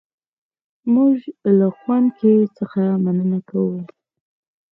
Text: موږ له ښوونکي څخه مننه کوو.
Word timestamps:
موږ 0.93 1.15
له 1.57 1.67
ښوونکي 1.77 2.33
څخه 2.57 2.81
مننه 3.03 3.39
کوو. 3.49 3.77